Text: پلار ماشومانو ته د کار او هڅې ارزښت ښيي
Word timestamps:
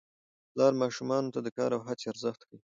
پلار 0.51 0.73
ماشومانو 0.81 1.33
ته 1.33 1.39
د 1.43 1.47
کار 1.57 1.71
او 1.77 1.81
هڅې 1.87 2.05
ارزښت 2.13 2.41
ښيي 2.47 2.59